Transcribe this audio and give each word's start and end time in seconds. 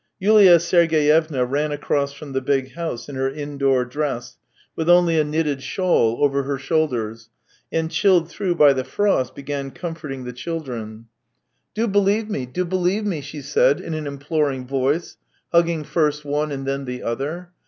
Yulia 0.19 0.59
Sergeyevna 0.59 1.45
ran 1.45 1.71
across 1.71 2.11
from 2.11 2.33
the 2.33 2.41
big 2.41 2.73
house 2.73 3.07
in 3.07 3.13
her 3.13 3.29
indoor 3.29 3.85
dress, 3.85 4.39
with 4.75 4.89
only 4.89 5.19
a 5.19 5.23
knitted 5.23 5.59
248 5.59 5.61
THE 5.61 5.67
TALES 5.67 5.89
OF 5.89 6.09
TCHEHOV 6.09 6.25
shawl 6.25 6.25
over 6.25 6.43
her 6.97 7.07
shovilders, 7.13 7.29
and 7.71 7.91
chilled 7.91 8.27
through 8.27 8.55
by 8.55 8.73
the 8.73 8.83
frost, 8.83 9.35
began 9.35 9.69
comforting 9.69 10.23
the 10.23 10.33
children." 10.33 11.05
Do 11.75 11.87
believe 11.87 12.31
me, 12.31 12.47
do 12.47 12.65
believe 12.65 13.05
me," 13.05 13.21
she 13.21 13.43
said 13.43 13.79
in 13.79 13.93
an 13.93 14.07
imploring 14.07 14.65
voice, 14.65 15.17
hugging 15.51 15.83
first 15.83 16.25
one 16.25 16.51
and 16.51 16.65
then 16.65 16.85
the 16.85 17.03
other. 17.03 17.51